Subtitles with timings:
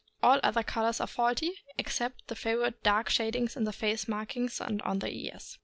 [0.23, 4.81] All other colors are faulty, except the favorite dark shadings in the face markings and
[4.81, 5.59] on the ears.